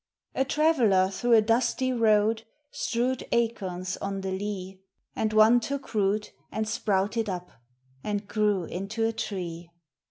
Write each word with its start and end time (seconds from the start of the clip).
A 0.33 0.43
traveller 0.43 1.11
through 1.11 1.33
a 1.33 1.43
dusty 1.43 1.93
road 1.93 2.41
strewed 2.71 3.23
acorns 3.31 3.97
on 3.97 4.21
the 4.21 4.31
lea; 4.31 4.79
And 5.15 5.31
one 5.31 5.59
took 5.59 5.93
root 5.93 6.31
and 6.51 6.67
sprouted 6.67 7.29
up, 7.29 7.51
and 8.03 8.27
grew 8.27 8.63
into 8.63 9.05
a 9.05 9.13
tree. 9.13 9.69